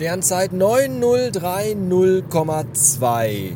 [0.00, 3.52] Sternzeit 9030,2.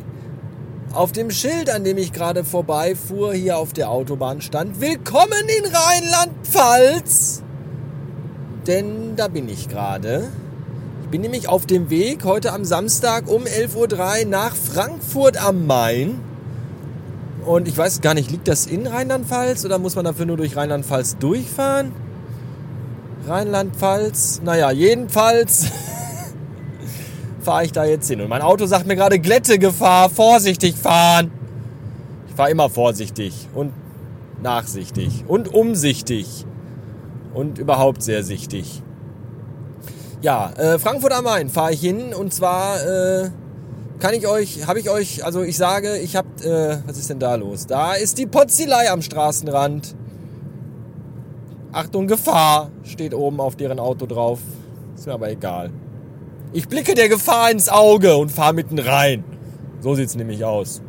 [0.93, 5.65] Auf dem Schild, an dem ich gerade vorbeifuhr, hier auf der Autobahn stand, Willkommen in
[5.73, 7.41] Rheinland-Pfalz.
[8.67, 10.27] Denn da bin ich gerade.
[11.05, 15.65] Ich bin nämlich auf dem Weg heute am Samstag um 11.03 Uhr nach Frankfurt am
[15.65, 16.19] Main.
[17.43, 20.55] Und ich weiß gar nicht, liegt das in Rheinland-Pfalz oder muss man dafür nur durch
[20.55, 21.91] Rheinland-Pfalz durchfahren?
[23.27, 25.71] Rheinland-Pfalz, naja, jedenfalls
[27.45, 28.19] fahre ich da jetzt hin.
[28.19, 31.31] Und mein Auto sagt mir gerade Glättegefahr, vorsichtig fahren.
[32.27, 33.71] Ich fahre immer vorsichtig und
[34.41, 36.45] nachsichtig und umsichtig
[37.33, 38.81] und überhaupt sehr sichtig.
[40.21, 43.29] Ja, äh, Frankfurt am Main fahre ich hin und zwar äh,
[43.99, 47.19] kann ich euch, habe ich euch, also ich sage, ich habe, äh, was ist denn
[47.19, 47.67] da los?
[47.67, 49.95] Da ist die Potzilei am Straßenrand.
[51.71, 54.39] Achtung, Gefahr steht oben auf deren Auto drauf.
[54.95, 55.71] Ist mir aber egal.
[56.55, 59.25] Ich blicke der Gefahr ins Auge und fahre mitten rein.
[59.81, 60.81] So sieht's nämlich aus.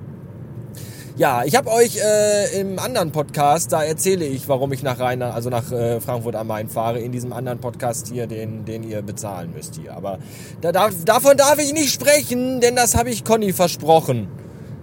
[1.17, 5.23] Ja, ich habe euch äh, im anderen Podcast, da erzähle ich, warum ich nach Rhein,
[5.23, 9.03] also nach äh, Frankfurt am Main fahre, in diesem anderen Podcast hier, den, den ihr
[9.03, 9.97] bezahlen müsst hier.
[9.97, 10.21] Aber
[10.61, 14.29] da darf, davon darf ich nicht sprechen, denn das habe ich Conny versprochen.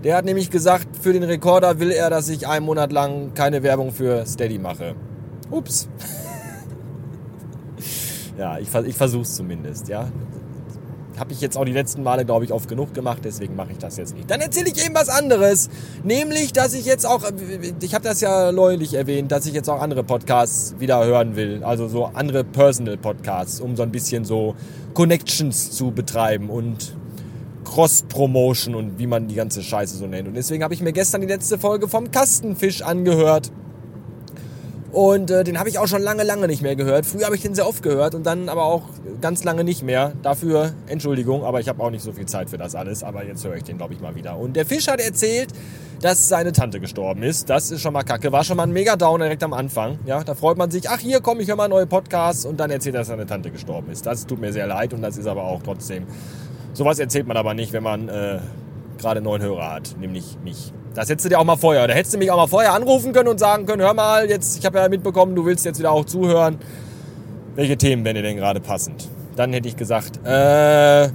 [0.04, 3.64] Der hat nämlich gesagt, für den Rekorder will er, dass ich einen Monat lang keine
[3.64, 4.96] Werbung für Steady mache.
[5.50, 5.88] Ups.
[8.38, 10.10] ja, ich, ich versuch's zumindest, ja.
[11.18, 13.78] Habe ich jetzt auch die letzten Male, glaube ich, oft genug gemacht, deswegen mache ich
[13.78, 14.30] das jetzt nicht.
[14.32, 15.70] Dann erzähle ich eben was anderes.
[16.04, 17.22] Nämlich, dass ich jetzt auch,
[17.82, 21.64] ich habe das ja neulich erwähnt, dass ich jetzt auch andere Podcasts wieder hören will.
[21.64, 24.56] Also so andere Personal Podcasts, um so ein bisschen so
[24.94, 26.96] Connections zu betreiben und
[27.64, 30.28] Cross-Promotion und wie man die ganze Scheiße so nennt.
[30.28, 33.52] Und deswegen habe ich mir gestern die letzte Folge vom Kastenfisch angehört.
[34.94, 37.08] Und äh, den habe ich auch schon lange, lange nicht mehr gehört.
[37.08, 38.84] Früher habe ich den sehr oft gehört und dann aber auch
[39.22, 40.14] ganz lange nicht mehr.
[40.22, 43.04] Dafür Entschuldigung, aber ich habe auch nicht so viel Zeit für das alles.
[43.04, 44.38] Aber jetzt höre ich den, glaube ich, mal wieder.
[44.38, 45.50] Und der Fisch hat erzählt,
[46.00, 47.50] dass seine Tante gestorben ist.
[47.50, 48.32] Das ist schon mal kacke.
[48.32, 49.98] War schon mal ein mega Downer direkt am Anfang.
[50.06, 52.70] Ja, da freut man sich, ach hier komm, ich höre mal neue Podcasts und dann
[52.70, 54.06] erzählt er, dass seine Tante gestorben ist.
[54.06, 56.06] Das tut mir sehr leid und das ist aber auch trotzdem.
[56.74, 58.40] Sowas erzählt man aber nicht, wenn man äh,
[59.00, 60.72] gerade neun Hörer hat, nämlich mich.
[60.94, 61.88] Das hättest du dir auch mal vorher.
[61.88, 64.60] Da hättest du mich auch mal vorher anrufen können und sagen können, hör mal, jetzt,
[64.60, 66.58] ich habe ja mitbekommen, du willst jetzt wieder auch zuhören.
[67.56, 69.10] Welche Themen wären dir denn gerade passend?
[69.36, 71.10] Dann hätte ich gesagt, äh,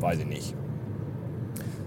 [0.00, 0.54] weiß ich nicht.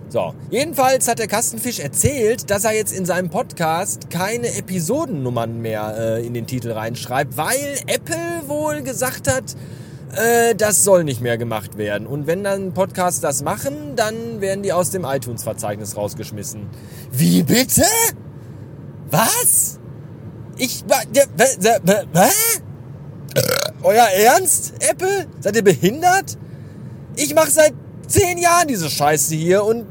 [0.10, 5.96] So, jedenfalls hat der Kastenfisch erzählt, dass er jetzt in seinem Podcast keine Episodennummern mehr
[5.98, 9.56] äh, in den Titel reinschreibt, weil Apple wohl gesagt hat,
[10.16, 12.08] äh, das soll nicht mehr gemacht werden.
[12.08, 16.70] Und wenn dann Podcasts das machen, dann werden die aus dem iTunes-Verzeichnis rausgeschmissen.
[17.12, 17.84] Wie bitte?
[19.10, 19.80] Was?
[20.58, 20.84] Ich.
[20.88, 22.58] Was?
[23.84, 25.28] Euer Ernst, Apple?
[25.40, 26.38] Seid ihr behindert?
[27.16, 27.74] Ich mache seit
[28.08, 29.86] zehn Jahren diese Scheiße hier und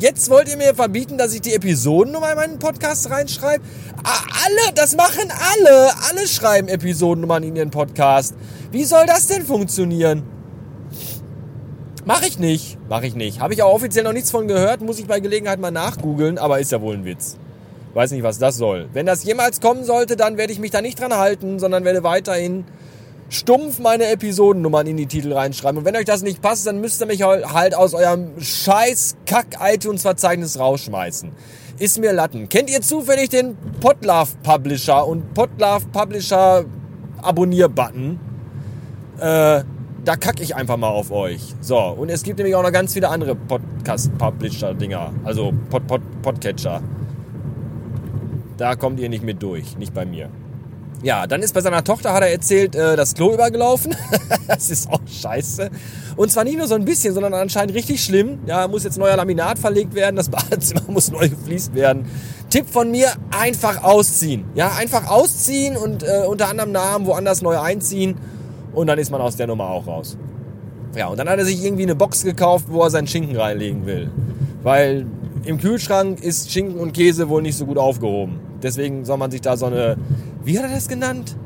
[0.00, 3.62] jetzt wollt ihr mir verbieten, dass ich die Episodennummer in meinen Podcast reinschreibe?
[4.02, 5.90] Alle, das machen alle.
[6.08, 8.34] Alle schreiben Episodennummern in ihren Podcast.
[8.72, 10.22] Wie soll das denn funktionieren?
[12.04, 12.78] Mach ich nicht.
[12.88, 13.40] Mach ich nicht.
[13.40, 14.80] Habe ich auch offiziell noch nichts von gehört.
[14.80, 16.38] Muss ich bei Gelegenheit mal nachgoogeln.
[16.38, 17.36] Aber ist ja wohl ein Witz.
[17.94, 18.88] Weiß nicht, was das soll.
[18.92, 22.02] Wenn das jemals kommen sollte, dann werde ich mich da nicht dran halten, sondern werde
[22.02, 22.64] weiterhin
[23.30, 25.78] stumpf meine Episodennummern in die Titel reinschreiben.
[25.78, 30.58] Und wenn euch das nicht passt, dann müsst ihr mich halt aus eurem scheiß Kack-iTunes-Verzeichnis
[30.58, 31.30] rausschmeißen.
[31.78, 32.48] Ist mir Latten.
[32.50, 36.64] Kennt ihr zufällig den Podlove Publisher und Podlove Publisher
[37.22, 38.20] Abonnier-Button?
[39.18, 39.62] Äh,
[40.04, 41.54] da kacke ich einfach mal auf euch.
[41.60, 45.12] So, und es gibt nämlich auch noch ganz viele andere Podcast-Publisher-Dinger.
[45.24, 46.82] Also Pod -Pod Podcatcher.
[48.56, 50.30] Da kommt ihr nicht mit durch, nicht bei mir.
[51.02, 53.94] Ja, dann ist bei seiner Tochter, hat er erzählt, äh, das Klo übergelaufen.
[54.46, 55.70] das ist auch scheiße.
[56.16, 58.40] Und zwar nicht nur so ein bisschen, sondern anscheinend richtig schlimm.
[58.46, 62.04] Ja, muss jetzt neuer Laminat verlegt werden, das Badezimmer muss neu gefliest werden.
[62.50, 64.44] Tipp von mir, einfach ausziehen.
[64.54, 68.16] Ja, einfach ausziehen und äh, unter anderem Namen woanders neu einziehen.
[68.74, 70.18] Und dann ist man aus der Nummer auch raus.
[70.94, 73.86] Ja, und dann hat er sich irgendwie eine Box gekauft, wo er seinen Schinken reinlegen
[73.86, 74.10] will.
[74.62, 75.06] Weil
[75.44, 78.40] im Kühlschrank ist Schinken und Käse wohl nicht so gut aufgehoben.
[78.62, 79.96] Deswegen soll man sich da so eine
[80.50, 81.36] wie hat er das genannt?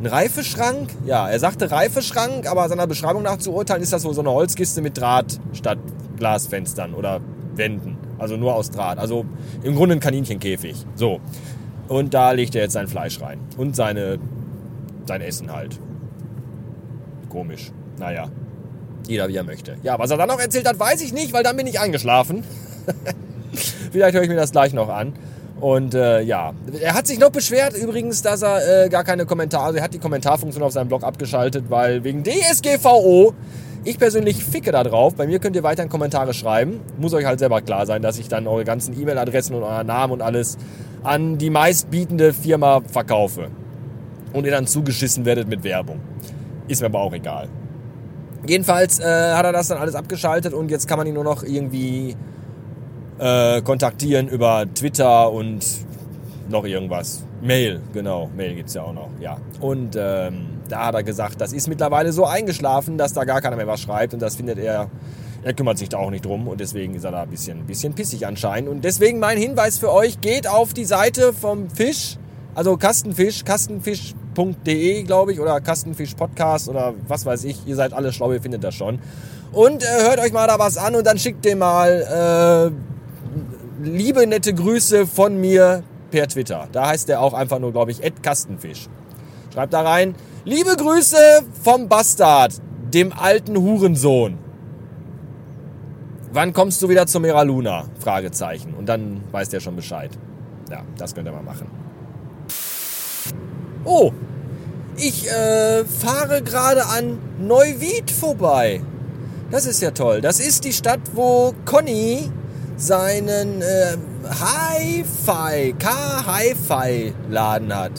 [0.00, 0.90] Ein Reifeschrank?
[1.06, 4.30] Ja, er sagte Reifeschrank, aber seiner Beschreibung nach zu urteilen ist das wohl so eine
[4.30, 5.78] Holzkiste mit Draht statt
[6.18, 7.22] Glasfenstern oder
[7.54, 7.96] Wänden.
[8.18, 8.98] Also nur aus Draht.
[8.98, 9.24] Also
[9.62, 10.84] im Grunde ein Kaninchenkäfig.
[10.94, 11.20] So.
[11.88, 13.38] Und da legt er jetzt sein Fleisch rein.
[13.56, 14.18] Und seine,
[15.06, 15.80] sein Essen halt.
[17.30, 17.72] Komisch.
[17.98, 18.28] Naja.
[19.06, 19.78] Jeder wie er möchte.
[19.82, 22.44] Ja, was er dann noch erzählt hat, weiß ich nicht, weil dann bin ich eingeschlafen.
[23.90, 25.14] Vielleicht höre ich mir das gleich noch an.
[25.64, 29.64] Und äh, ja, er hat sich noch beschwert übrigens, dass er äh, gar keine Kommentare,
[29.64, 33.32] also er hat die Kommentarfunktion auf seinem Blog abgeschaltet, weil wegen DSGVO
[33.82, 35.14] ich persönlich ficke da drauf.
[35.14, 36.82] Bei mir könnt ihr weiterhin Kommentare schreiben.
[36.98, 40.12] Muss euch halt selber klar sein, dass ich dann eure ganzen E-Mail-Adressen und euren Namen
[40.12, 40.58] und alles
[41.02, 43.48] an die meistbietende Firma verkaufe.
[44.34, 45.98] Und ihr dann zugeschissen werdet mit Werbung.
[46.68, 47.48] Ist mir aber auch egal.
[48.46, 51.42] Jedenfalls äh, hat er das dann alles abgeschaltet und jetzt kann man ihn nur noch
[51.42, 52.16] irgendwie
[53.18, 55.64] äh, kontaktieren über Twitter und
[56.48, 57.24] noch irgendwas.
[57.40, 58.30] Mail, genau.
[58.36, 59.36] Mail gibt's ja auch noch, ja.
[59.60, 63.56] Und ähm, da hat er gesagt, das ist mittlerweile so eingeschlafen, dass da gar keiner
[63.56, 64.90] mehr was schreibt und das findet er,
[65.42, 67.92] er kümmert sich da auch nicht drum und deswegen ist er da ein bisschen, bisschen
[67.92, 68.70] pissig anscheinend.
[68.70, 72.16] Und deswegen mein Hinweis für euch, geht auf die Seite vom Fisch,
[72.54, 77.66] also Kastenfisch, kastenfisch.de, glaube ich, oder Kastenfisch Podcast oder was weiß ich.
[77.66, 79.00] Ihr seid alle schlau, ihr findet das schon.
[79.52, 82.93] Und äh, hört euch mal da was an und dann schickt dem mal äh,
[83.84, 86.68] liebe, nette Grüße von mir per Twitter.
[86.72, 88.88] Da heißt der auch einfach nur, glaube ich, Ed Kastenfisch.
[89.52, 90.14] Schreibt da rein,
[90.44, 91.16] liebe Grüße
[91.62, 92.60] vom Bastard,
[92.92, 94.38] dem alten Hurensohn.
[96.32, 97.84] Wann kommst du wieder zur Mera Luna?
[98.00, 98.74] Fragezeichen.
[98.74, 100.10] Und dann weiß der schon Bescheid.
[100.70, 101.70] Ja, das könnt ihr mal machen.
[103.84, 104.12] Oh,
[104.96, 108.80] ich äh, fahre gerade an Neuwied vorbei.
[109.50, 110.20] Das ist ja toll.
[110.20, 112.30] Das ist die Stadt, wo Conny
[112.76, 113.96] seinen äh,
[114.28, 117.92] Hi-Fi, K-Hi-Fi-Laden hat.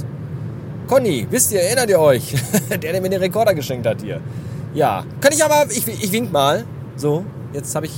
[0.88, 2.36] Conny, wisst ihr, erinnert ihr euch?
[2.70, 4.22] der, der mir den Rekorder geschenkt hat hier.
[4.74, 6.66] Ja, kann ich aber, ich, ich wink mal.
[6.96, 7.94] So, jetzt habe ich,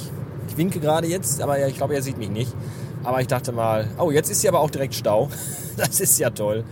[0.48, 2.54] ich winke gerade jetzt, aber ja, ich glaube, er sieht mich nicht.
[3.04, 5.30] Aber ich dachte mal, oh, jetzt ist hier aber auch direkt Stau.
[5.78, 6.64] das ist ja toll.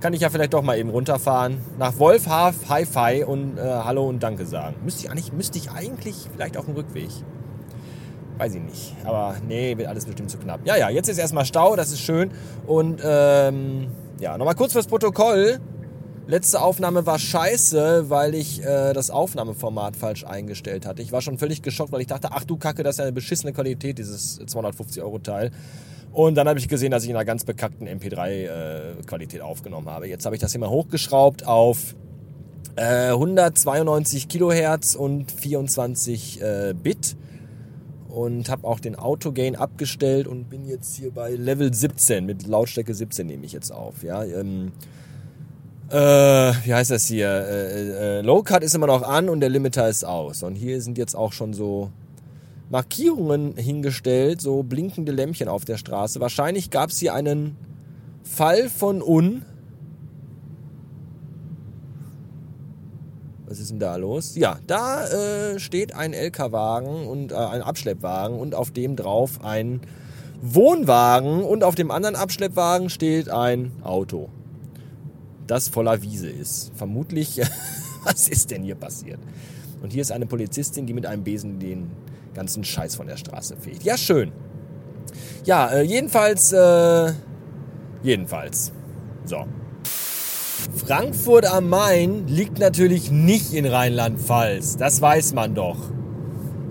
[0.00, 4.22] Kann ich ja vielleicht doch mal eben runterfahren, nach Wolfhaf, Hi-Fi und äh, Hallo und
[4.22, 4.76] Danke sagen.
[4.84, 7.10] Müsste ich, eigentlich, müsste ich eigentlich vielleicht auf dem Rückweg.
[8.38, 8.94] Weiß ich nicht.
[9.04, 10.60] Aber nee, wird alles bestimmt zu knapp.
[10.64, 12.30] Ja, ja, jetzt ist erstmal Stau, das ist schön.
[12.66, 13.88] Und ähm,
[14.20, 15.58] ja, nochmal kurz fürs Protokoll.
[16.28, 21.02] Letzte Aufnahme war scheiße, weil ich äh, das Aufnahmeformat falsch eingestellt hatte.
[21.02, 23.12] Ich war schon völlig geschockt, weil ich dachte, ach du Kacke, das ist ja eine
[23.12, 25.50] beschissene Qualität, dieses 250 Euro Teil.
[26.12, 30.06] Und dann habe ich gesehen, dass ich in einer ganz bekackten MP3-Qualität äh, aufgenommen habe.
[30.06, 31.94] Jetzt habe ich das hier mal hochgeschraubt auf
[32.76, 37.16] äh, 192 Kilohertz und 24 äh, Bit
[38.18, 42.92] und habe auch den Autogain abgestellt und bin jetzt hier bei Level 17 mit Lautstärke
[42.92, 44.02] 17 nehme ich jetzt auf.
[44.02, 44.72] Ja, ähm,
[45.88, 45.94] äh,
[46.64, 47.28] wie heißt das hier?
[47.28, 50.42] Äh, äh, Low Cut ist immer noch an und der Limiter ist aus.
[50.42, 51.92] Und hier sind jetzt auch schon so
[52.70, 56.18] Markierungen hingestellt, so blinkende Lämpchen auf der Straße.
[56.18, 57.56] Wahrscheinlich gab es hier einen
[58.24, 59.44] Fall von Un
[63.48, 64.36] Was ist denn da los?
[64.36, 69.80] Ja, da äh, steht ein LKW-Wagen und äh, ein Abschleppwagen und auf dem drauf ein
[70.42, 74.28] Wohnwagen und auf dem anderen Abschleppwagen steht ein Auto,
[75.46, 76.72] das voller Wiese ist.
[76.74, 77.40] Vermutlich,
[78.04, 79.18] was ist denn hier passiert?
[79.82, 81.90] Und hier ist eine Polizistin, die mit einem Besen den
[82.34, 83.82] ganzen Scheiß von der Straße fegt.
[83.82, 84.30] Ja, schön.
[85.44, 87.12] Ja, äh, jedenfalls, äh,
[88.02, 88.72] jedenfalls.
[89.24, 89.46] So.
[90.74, 94.76] Frankfurt am Main liegt natürlich nicht in Rheinland-Pfalz.
[94.76, 95.76] Das weiß man doch.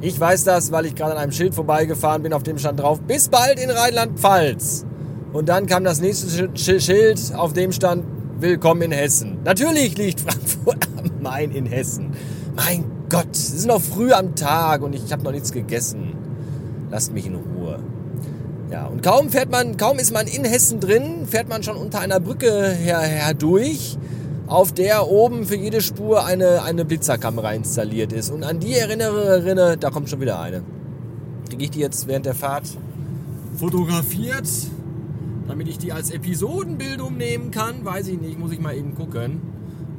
[0.01, 3.01] Ich weiß das, weil ich gerade an einem Schild vorbeigefahren bin, auf dem stand drauf,
[3.01, 4.85] bis bald in Rheinland-Pfalz.
[5.33, 6.49] Und dann kam das nächste
[6.79, 8.05] Schild, auf dem stand,
[8.39, 9.39] willkommen in Hessen.
[9.43, 12.11] Natürlich liegt Frankfurt am Main in Hessen.
[12.55, 16.13] Mein Gott, es ist noch früh am Tag und ich habe noch nichts gegessen.
[16.91, 17.56] Lasst mich in Ruhe.
[18.71, 21.99] Ja, und kaum fährt man, kaum ist man in Hessen drin, fährt man schon unter
[21.99, 23.97] einer Brücke her, herdurch,
[24.47, 28.29] auf der oben für jede Spur eine, eine Blitzerkamera installiert ist.
[28.29, 30.63] Und an die erinnere, erinnere, da kommt schon wieder eine.
[31.49, 32.65] Kriege ich die jetzt während der Fahrt
[33.57, 34.47] fotografiert,
[35.47, 37.85] damit ich die als Episodenbildung nehmen kann?
[37.85, 39.41] Weiß ich nicht, muss ich mal eben gucken.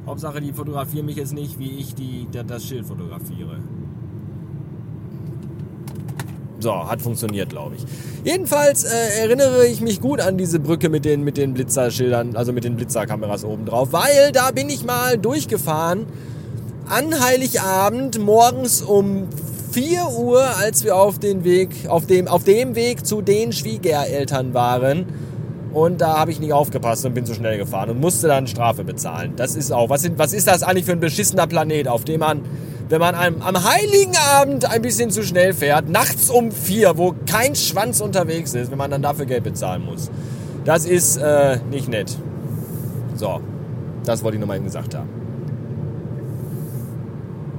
[0.06, 3.58] Hauptsache, die fotografieren mich jetzt nicht, wie ich die, das Schild fotografiere.
[6.60, 7.84] So, hat funktioniert, glaube ich.
[8.24, 12.52] Jedenfalls äh, erinnere ich mich gut an diese Brücke mit den, mit den Blitzerschildern, also
[12.52, 16.06] mit den Blitzerkameras oben drauf, weil da bin ich mal durchgefahren
[16.88, 19.28] an Heiligabend morgens um
[19.72, 24.54] 4 Uhr, als wir auf, den Weg, auf, dem, auf dem Weg zu den Schwiegereltern
[24.54, 25.06] waren.
[25.72, 28.84] Und da habe ich nicht aufgepasst und bin zu schnell gefahren und musste dann Strafe
[28.84, 29.34] bezahlen.
[29.36, 32.20] Das ist auch, was, sind, was ist das eigentlich für ein beschissener Planet, auf dem
[32.20, 32.40] man
[32.88, 37.14] wenn man am, am heiligen Abend ein bisschen zu schnell fährt, nachts um vier, wo
[37.26, 40.10] kein Schwanz unterwegs ist, wenn man dann dafür Geld bezahlen muss.
[40.64, 42.16] Das ist äh, nicht nett.
[43.14, 43.40] So,
[44.04, 45.08] das wollte ich nochmal eben gesagt haben.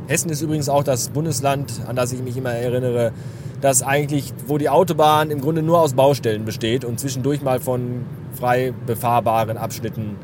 [0.07, 3.11] Hessen ist übrigens auch das Bundesland, an das ich mich immer erinnere,
[3.61, 8.05] das eigentlich, wo die Autobahn im Grunde nur aus Baustellen besteht und zwischendurch mal von
[8.33, 10.15] frei befahrbaren Abschnitten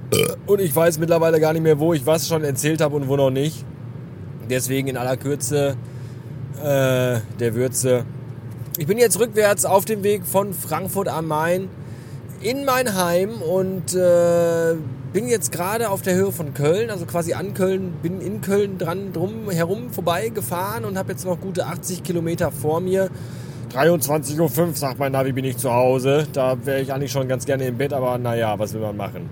[0.47, 3.17] Und ich weiß mittlerweile gar nicht mehr, wo ich was schon erzählt habe und wo
[3.17, 3.65] noch nicht.
[4.49, 5.77] Deswegen in aller Kürze
[6.61, 8.05] äh, der Würze.
[8.79, 11.69] Ich bin jetzt rückwärts auf dem Weg von Frankfurt am Main
[12.41, 14.75] in mein Heim und äh,
[15.13, 18.79] bin jetzt gerade auf der Höhe von Köln, also quasi an Köln, bin in Köln
[18.79, 23.11] dran drum herum vorbeigefahren und habe jetzt noch gute 80 Kilometer vor mir.
[23.73, 26.27] 23.05 Uhr sagt mein Navi, bin ich zu Hause.
[26.33, 29.31] Da wäre ich eigentlich schon ganz gerne im Bett, aber naja, was will man machen?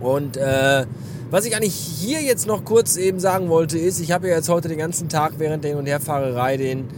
[0.00, 0.84] Und äh,
[1.30, 4.48] was ich eigentlich hier jetzt noch kurz eben sagen wollte, ist, ich habe ja jetzt
[4.48, 6.88] heute den ganzen Tag während der Hin- und Herfahrerei den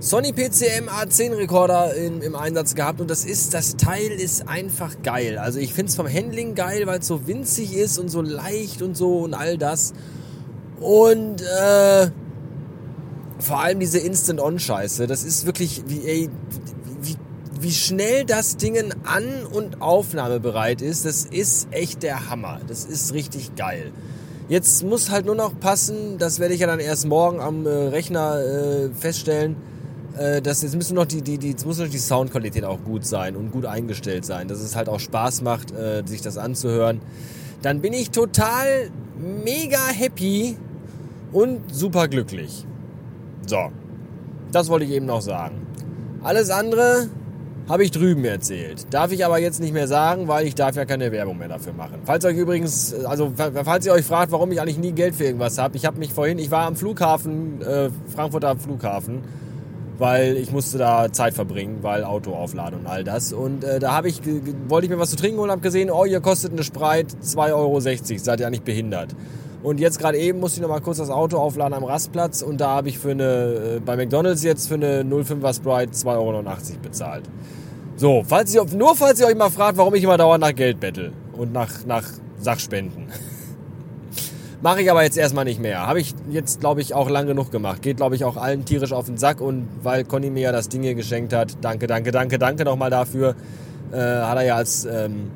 [0.00, 4.96] Sony PCM A10 Rekorder in, im Einsatz gehabt und das ist, das Teil ist einfach
[5.02, 5.38] geil.
[5.38, 8.82] Also ich finde es vom Handling geil, weil es so winzig ist und so leicht
[8.82, 9.94] und so und all das.
[10.80, 12.08] Und äh,
[13.38, 16.30] vor allem diese Instant-On-Scheiße, das ist wirklich, wie, ey,
[17.02, 17.16] wie,
[17.60, 22.60] wie schnell das Ding an- und aufnahmebereit ist, das ist echt der Hammer.
[22.66, 23.92] Das ist richtig geil.
[24.48, 27.70] Jetzt muss halt nur noch passen, das werde ich ja dann erst morgen am äh,
[27.70, 29.56] Rechner äh, feststellen,
[30.18, 33.06] äh, das jetzt müssen noch die, die, die, jetzt muss noch die Soundqualität auch gut
[33.06, 37.00] sein und gut eingestellt sein, dass es halt auch Spaß macht, äh, sich das anzuhören.
[37.62, 38.90] Dann bin ich total
[39.44, 40.56] mega happy
[41.32, 42.66] und super glücklich.
[43.46, 43.70] So,
[44.52, 45.66] das wollte ich eben noch sagen.
[46.22, 47.08] Alles andere
[47.68, 48.86] habe ich drüben erzählt.
[48.90, 51.72] Darf ich aber jetzt nicht mehr sagen, weil ich darf ja keine Werbung mehr dafür
[51.72, 52.00] machen.
[52.04, 55.58] Falls euch übrigens, also falls ihr euch fragt, warum ich eigentlich nie Geld für irgendwas
[55.58, 59.22] habe, ich habe mich vorhin, ich war am Flughafen, äh, Frankfurter Flughafen,
[59.98, 63.32] weil ich musste da Zeit verbringen, weil Auto aufladen und all das.
[63.32, 64.20] Und äh, da habe ich,
[64.68, 67.54] wollte ich mir was zu trinken holen, habe gesehen, oh, ihr kostet eine Spreit 2,60
[67.54, 69.14] Euro, seid ihr eigentlich behindert.
[69.64, 72.60] Und jetzt gerade eben musste ich noch mal kurz das Auto aufladen am Rastplatz und
[72.60, 76.42] da habe ich für eine, äh, bei McDonalds jetzt für eine 05er Sprite 2,89 Euro
[76.82, 77.24] bezahlt.
[77.96, 80.80] So, falls ihr, nur falls ihr euch mal fragt, warum ich immer dauernd nach Geld
[80.80, 82.04] bettel und nach, nach
[82.38, 83.06] Sachspenden.
[84.62, 85.86] Mache ich aber jetzt erstmal nicht mehr.
[85.86, 87.80] Habe ich jetzt, glaube ich, auch lang genug gemacht.
[87.80, 89.40] Geht, glaube ich, auch allen tierisch auf den Sack.
[89.40, 92.90] Und weil Conny mir ja das Ding hier geschenkt hat, danke, danke, danke, danke nochmal
[92.90, 93.34] dafür,
[93.92, 95.30] äh, hat er ja als, ähm,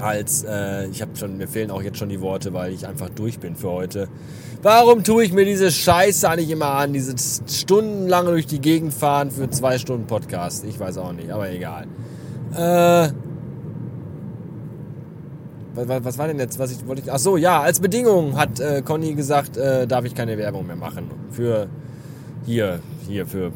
[0.00, 3.08] als, äh, ich habe schon, mir fehlen auch jetzt schon die Worte, weil ich einfach
[3.10, 4.08] durch bin für heute.
[4.62, 6.92] Warum tue ich mir diese Scheiße eigentlich immer an?
[6.92, 7.14] Diese
[7.48, 10.64] stundenlange durch die Gegend fahren für zwei Stunden Podcast.
[10.64, 11.86] Ich weiß auch nicht, aber egal.
[12.54, 13.12] Äh,
[15.74, 18.60] was, was war denn jetzt, was ich wollte ich, ach so, ja, als Bedingung hat
[18.60, 21.68] äh, Conny gesagt, äh, darf ich keine Werbung mehr machen für
[22.46, 23.52] hier, hier für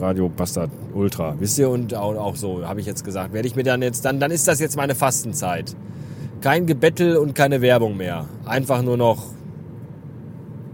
[0.00, 3.56] Radio Bastard Ultra, wisst ihr und auch, auch so habe ich jetzt gesagt, werde ich
[3.56, 5.74] mir dann jetzt dann dann ist das jetzt meine Fastenzeit.
[6.40, 9.24] Kein Gebettel und keine Werbung mehr, einfach nur noch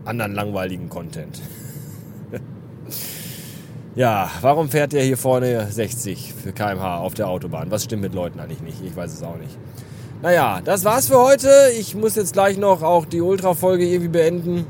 [0.05, 1.41] anderen langweiligen Content.
[3.95, 7.71] ja, warum fährt der hier vorne 60 für kmh auf der Autobahn?
[7.71, 8.85] Was stimmt mit Leuten eigentlich nicht?
[8.85, 9.57] Ich weiß es auch nicht.
[10.23, 11.51] Naja, das war's für heute.
[11.79, 14.67] Ich muss jetzt gleich noch auch die Ultra-Folge irgendwie beenden.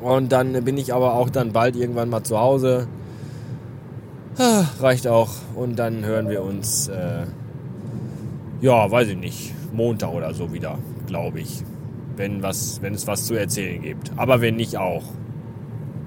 [0.00, 2.86] Und dann bin ich aber auch dann bald irgendwann mal zu Hause.
[4.42, 5.28] Ah, reicht auch.
[5.54, 7.26] Und dann hören wir uns, äh,
[8.62, 11.62] ja, weiß ich nicht, Montag oder so wieder, glaube ich.
[12.16, 14.12] Wenn, was, wenn es was zu erzählen gibt.
[14.16, 15.04] Aber wenn nicht auch.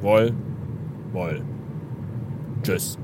[0.01, 0.33] Woll,
[1.11, 1.43] woll.
[2.63, 2.97] Tschüss.